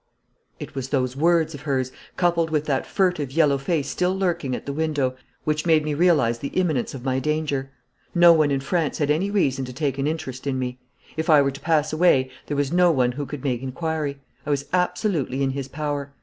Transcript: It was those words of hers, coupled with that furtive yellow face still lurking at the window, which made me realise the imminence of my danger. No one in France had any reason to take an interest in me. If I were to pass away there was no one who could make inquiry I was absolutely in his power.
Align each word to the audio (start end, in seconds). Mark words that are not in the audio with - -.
It 0.59 0.73
was 0.73 0.89
those 0.89 1.15
words 1.15 1.53
of 1.53 1.61
hers, 1.61 1.91
coupled 2.17 2.49
with 2.49 2.65
that 2.65 2.87
furtive 2.87 3.31
yellow 3.31 3.59
face 3.59 3.87
still 3.87 4.17
lurking 4.17 4.55
at 4.55 4.65
the 4.65 4.73
window, 4.73 5.15
which 5.43 5.67
made 5.67 5.83
me 5.85 5.93
realise 5.93 6.39
the 6.39 6.47
imminence 6.55 6.95
of 6.95 7.03
my 7.03 7.19
danger. 7.19 7.69
No 8.15 8.33
one 8.33 8.49
in 8.49 8.61
France 8.61 8.97
had 8.97 9.11
any 9.11 9.29
reason 9.29 9.63
to 9.65 9.73
take 9.73 9.99
an 9.99 10.07
interest 10.07 10.47
in 10.47 10.57
me. 10.57 10.79
If 11.17 11.29
I 11.29 11.39
were 11.43 11.51
to 11.51 11.61
pass 11.61 11.93
away 11.93 12.31
there 12.47 12.57
was 12.57 12.71
no 12.73 12.89
one 12.91 13.11
who 13.11 13.27
could 13.27 13.43
make 13.43 13.61
inquiry 13.61 14.19
I 14.43 14.49
was 14.49 14.65
absolutely 14.73 15.43
in 15.43 15.51
his 15.51 15.67
power. 15.67 16.11